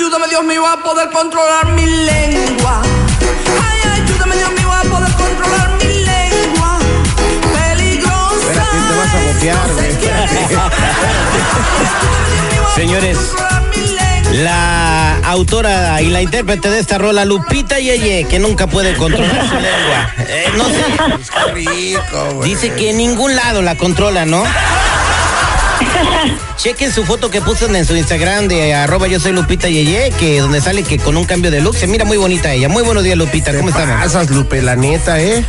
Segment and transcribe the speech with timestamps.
[0.00, 2.80] Ayúdame Dios mío a poder controlar mi lengua.
[2.80, 6.78] Ay, ayúdame Dios mío a poder controlar mi lengua.
[7.52, 8.34] Peligrosa.
[8.40, 9.18] Espérate, te vas a
[9.74, 9.92] güey.
[12.76, 13.18] Señores,
[14.32, 19.54] La autora y la intérprete de esta rola, Lupita Yeye, que nunca puede controlar su
[19.54, 20.14] lengua.
[20.16, 20.82] Eh, no sé.
[21.50, 22.48] Güey.
[22.48, 24.44] Dice que en ningún lado la controla, ¿no?
[26.56, 30.40] Chequen su foto que puso en su Instagram de arroba yo soy Lupita Yeye, que
[30.40, 32.68] donde sale que con un cambio de look se mira muy bonita ella.
[32.68, 33.54] Muy buenos días, Lupita.
[33.56, 33.96] ¿Cómo estamos?
[34.00, 35.44] pasas, Lupe, la neta, ¿eh?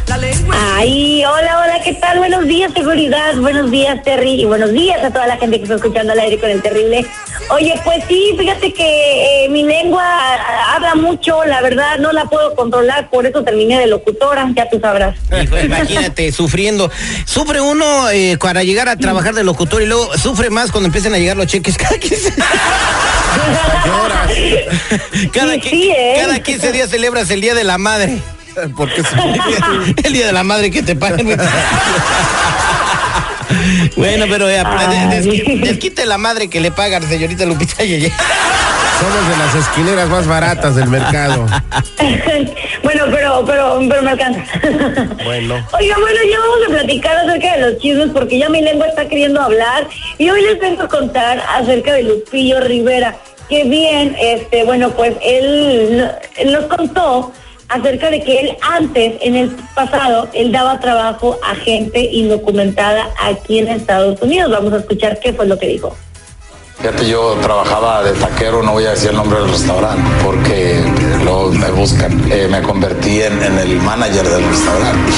[0.77, 2.19] Ay, hola, hola, ¿qué tal?
[2.19, 3.35] Buenos días, seguridad.
[3.37, 4.41] Buenos días, Terry.
[4.41, 7.05] Y buenos días a toda la gente que está escuchando al aire con el terrible.
[7.49, 10.03] Oye, pues sí, fíjate que eh, mi lengua
[10.73, 14.79] habla mucho, la verdad, no la puedo controlar, por eso terminé de locutora, ya tú
[14.79, 15.17] sabrás.
[15.41, 16.89] Hijo, imagínate, sufriendo.
[17.25, 21.13] Sufre uno eh, para llegar a trabajar de locutor y luego sufre más cuando empiezan
[21.13, 22.33] a llegar los cheques cada 15
[25.33, 26.13] cada, Sí, qui- sí, ¿eh?
[26.21, 28.17] cada 15 días celebras el Día de la Madre.
[28.75, 29.01] Porque
[30.03, 31.25] El Día de la Madre que te pagan.
[33.95, 34.63] bueno, pero eh,
[35.09, 38.11] des- des- desquite la madre que le pagan, señorita Lupita Yeye.
[38.99, 41.45] somos de las esquineras más baratas del mercado.
[42.83, 44.41] bueno, pero, pero, pero me alcanza.
[45.23, 45.55] Bueno.
[45.79, 47.10] Oiga, bueno, ya vamos a platicar
[47.61, 51.41] los chismes porque ya mi lengua está queriendo hablar y hoy les vengo a contar
[51.55, 53.15] acerca de Lupillo Rivera.
[53.47, 56.09] Que bien, este, bueno, pues él,
[56.45, 57.31] nos contó
[57.67, 63.59] acerca de que él antes, en el pasado, él daba trabajo a gente indocumentada aquí
[63.59, 64.51] en Estados Unidos.
[64.51, 65.95] Vamos a escuchar qué fue lo que dijo.
[66.81, 70.83] Fíjate, yo trabajaba de taquero, no voy a decir el nombre del restaurante, porque
[71.23, 72.31] luego me buscan.
[72.31, 75.11] Eh, me convertí en el manager del restaurante.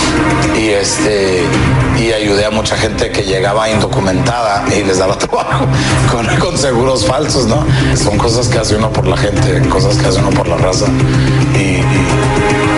[0.59, 1.43] Y este
[1.97, 5.65] y ayudé a mucha gente que llegaba indocumentada y les daba trabajo
[6.11, 7.65] con, con seguros falsos, ¿no?
[7.95, 10.85] Son cosas que hace uno por la gente, cosas que hace uno por la raza.
[11.55, 11.81] Y,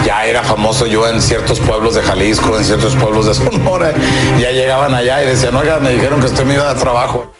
[0.05, 3.91] ya era famoso yo en ciertos pueblos de Jalisco, en ciertos pueblos de Sonora.
[4.39, 7.33] Ya llegaban allá y decían, oiga, me dijeron que usted me iba a dar trabajo.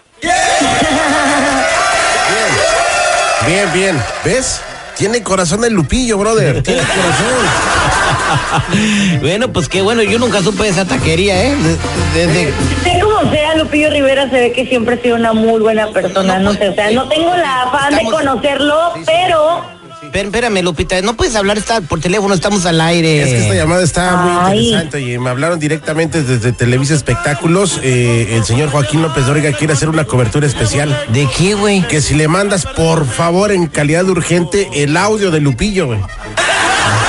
[3.45, 4.03] Bien, bien.
[4.23, 4.61] ¿Ves?
[4.97, 6.63] Tiene corazón el Lupillo, brother.
[6.63, 7.84] Tiene corazón.
[9.21, 11.55] bueno, pues qué bueno, yo nunca supe de esa taquería, ¿eh?
[11.55, 15.59] De- Desde, Sea como sea, Lupillo Rivera se ve que siempre ha sido una muy
[15.59, 20.61] buena persona, no sé, o sea, no tengo la afán de conocerlo, pero Espera- Espérame,
[20.61, 23.23] Lupita, no puedes hablar está por teléfono, estamos al aire.
[23.23, 24.65] Es que esta llamada está muy Ay.
[24.67, 27.79] interesante y me hablaron directamente desde Televisa Espectáculos.
[27.83, 30.95] Eh, el señor Joaquín López Dóriga quiere hacer una cobertura especial.
[31.09, 31.81] ¿De qué, güey?
[31.87, 35.99] Que si le mandas, por favor, en calidad urgente, el audio de Lupillo, güey.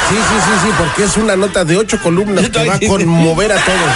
[0.08, 3.52] Sí, sí, sí, sí, porque es una nota de ocho columnas que va a conmover
[3.52, 3.90] a todos.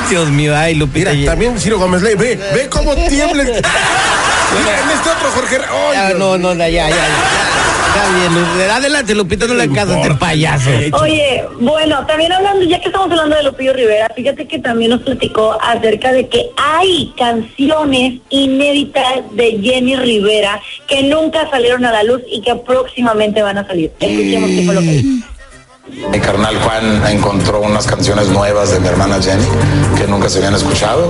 [0.10, 1.10] Dios mío, ay, Lupita.
[1.10, 3.42] Mira, ya- también Ciro Gómez Ley, ve, ve cómo tiembla.
[3.44, 3.60] Mira,
[4.82, 5.56] en este otro Jorge.
[5.58, 6.18] ¡Ay, Ah, Dios!
[6.20, 7.06] no, no, ya, ya, ya.
[7.96, 10.68] Está bien, Lu- adelante, Lupita, no le casas de payaso.
[11.00, 15.00] Oye, bueno, también hablando, ya que estamos hablando de Lupillo Rivera, fíjate que también nos
[15.02, 22.02] platicó acerca de que hay canciones inéditas de Jenny Rivera que nunca salieron a la
[22.02, 23.90] luz y que próximamente van a salir.
[23.98, 25.26] Escuchemos qué fue lo que dijo.
[25.88, 29.46] Mi carnal Juan encontró unas canciones nuevas de mi hermana Jenny
[29.96, 31.08] que nunca se habían escuchado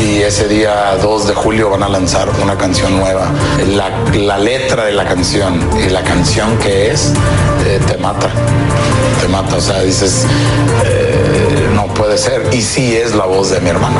[0.00, 3.32] y ese día 2 de julio van a lanzar una canción nueva.
[3.74, 7.12] La, la letra de la canción y la canción que es
[7.66, 8.30] eh, te mata,
[9.20, 10.24] te mata, o sea, dices,
[10.84, 13.98] eh, no puede ser y sí es la voz de mi hermano.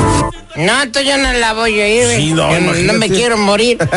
[0.57, 2.07] No, esto yo no la voy a ir.
[2.19, 2.99] Sí, no, no, imagínate.
[2.99, 3.77] me quiero morir.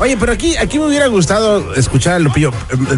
[0.00, 2.52] Oye, pero aquí, aquí me hubiera gustado escuchar a Lupillo.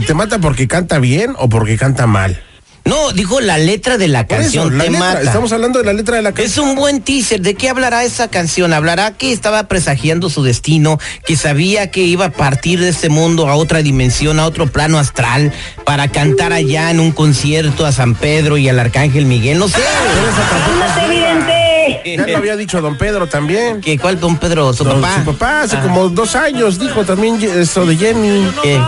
[0.07, 2.43] ¿Te mata porque canta bien o porque canta mal?
[2.85, 5.21] No, dijo la letra de la Por canción, eso, la te letra, mata.
[5.23, 6.69] Estamos hablando de la letra de la Es canción.
[6.71, 7.41] un buen teaser.
[7.41, 8.73] ¿De qué hablará esa canción?
[8.73, 13.49] Hablará que estaba presagiando su destino, que sabía que iba a partir de este mundo
[13.49, 15.53] a otra dimensión, a otro plano astral,
[15.85, 19.59] para cantar allá en un concierto a San Pedro y al Arcángel Miguel.
[19.59, 19.77] No sé.
[19.77, 21.60] ¡Ándate, evidente!
[22.05, 23.81] Ya lo había dicho don Pedro también.
[23.81, 24.73] ¿Qué, ¿Cuál don Pedro?
[24.73, 25.19] ¿Su Don- papá?
[25.25, 25.83] Su papá hace Ah.
[25.83, 28.81] como dos años dijo también esto de Jenny, ¿Qué?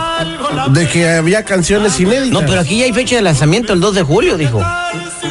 [0.69, 2.29] de que había canciones inéditas.
[2.41, 4.61] No, pero aquí ya hay fecha de lanzamiento, el 2 de julio, dijo.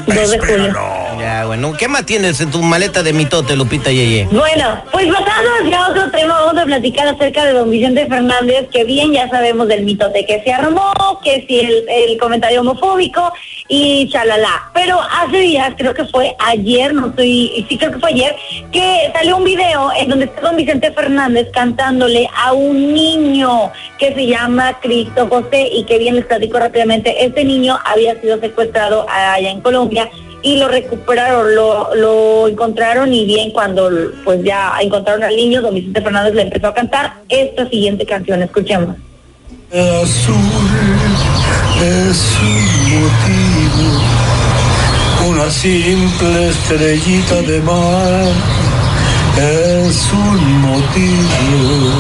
[0.06, 0.72] 2 de julio.
[1.20, 1.72] Ya, bueno.
[1.76, 4.24] ¿Qué más tienes en tu maleta de mitote, Lupita Yeye?
[4.30, 8.84] Bueno, pues pasando hacia otro tema, vamos a platicar acerca de don Vicente Fernández, que
[8.84, 10.92] bien ya sabemos del mitote que se armó,
[11.22, 13.32] que si el, el comentario homofóbico
[13.74, 14.70] y chalala.
[14.74, 18.36] Pero hace días, creo que fue ayer, no estoy, sí creo que fue ayer,
[18.70, 24.12] que salió un video en donde está don Vicente Fernández cantándole a un niño que
[24.12, 29.06] se llama Cristo José y que bien les platico rápidamente, este niño había sido secuestrado
[29.08, 30.10] allá en Colombia
[30.42, 33.90] y lo recuperaron, lo, lo encontraron y bien cuando
[34.22, 38.42] pues ya encontraron al niño, don Vicente Fernández le empezó a cantar esta siguiente canción,
[38.42, 38.96] escuchemos.
[39.74, 40.36] Azul
[41.80, 43.88] es un motivo,
[45.30, 48.32] una simple estrellita de mar
[49.38, 51.90] es un motivo.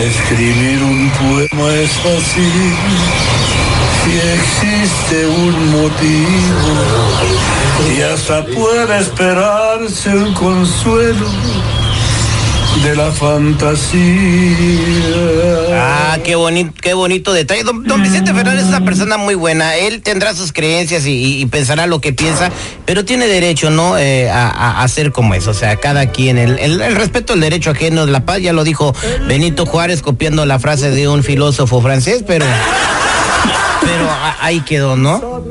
[0.00, 2.76] Escribir un poema es fácil
[4.04, 6.70] si existe un motivo
[7.98, 11.26] y hasta puede esperarse un consuelo
[12.76, 14.00] de la fantasía.
[15.74, 17.62] Ah, qué bonito, qué bonito detalle.
[17.62, 19.76] Don, don Vicente Fernández es una persona muy buena.
[19.76, 22.50] Él tendrá sus creencias y, y pensará lo que piensa,
[22.86, 23.98] pero tiene derecho, ¿no?
[23.98, 25.50] Eh, a, a, hacer como eso.
[25.50, 28.52] O sea, cada quien, el, el, el, respeto al derecho ajeno de la paz, ya
[28.52, 28.94] lo dijo
[29.26, 32.46] Benito Juárez copiando la frase de un filósofo francés, pero,
[33.82, 34.08] pero
[34.40, 35.42] ahí quedó, ¿no?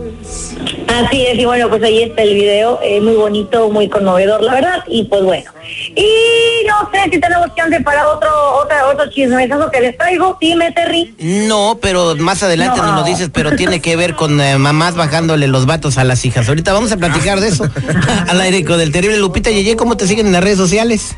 [0.89, 4.53] Así es, y bueno, pues ahí está el video, eh, muy bonito, muy conmovedor, la
[4.55, 5.51] verdad, y pues bueno.
[5.95, 10.71] Y no sé si tenemos chance para otro, otra, otro chismesazo que les traigo, dime,
[10.71, 11.13] Terry.
[11.19, 12.87] No, pero más adelante no.
[12.87, 16.25] nos lo dices, pero tiene que ver con eh, mamás bajándole los vatos a las
[16.25, 16.49] hijas.
[16.49, 17.69] Ahorita vamos a platicar de eso.
[18.27, 21.15] Al aire con el terrible Lupita Yeye, ¿cómo te siguen en las redes sociales?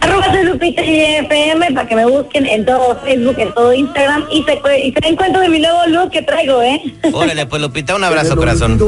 [0.00, 4.44] Arroba soy Lupita FM para que me busquen en todo Facebook, en todo Instagram y
[4.44, 6.80] se, y se den cuenta de mi nuevo look que traigo, ¿eh?
[7.12, 8.78] Órale, pues Lupita, un abrazo, corazón.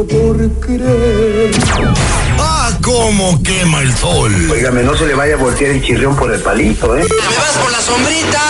[2.39, 4.33] ¡Ah, cómo quema el sol!
[4.51, 7.03] Óigame, no se le vaya a voltear el chirrión por el palito, ¿eh?
[7.03, 8.43] ¡Me vas por la sombrita!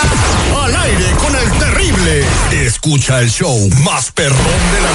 [0.63, 2.23] Al aire con el terrible.
[2.51, 4.86] Escucha el show más perrón de las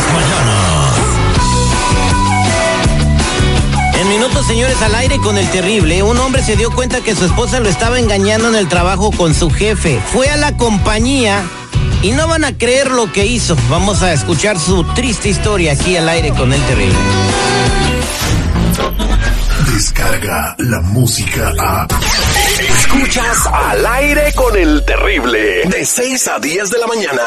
[4.47, 7.69] Señores, al aire con el terrible, un hombre se dio cuenta que su esposa lo
[7.69, 10.01] estaba engañando en el trabajo con su jefe.
[10.13, 11.43] Fue a la compañía
[12.03, 13.57] y no van a creer lo que hizo.
[13.71, 16.99] Vamos a escuchar su triste historia aquí al aire con el terrible.
[19.73, 21.87] Descarga la música a.
[22.79, 25.63] Escuchas al aire con el terrible.
[25.67, 27.23] De 6 a 10 de la mañana.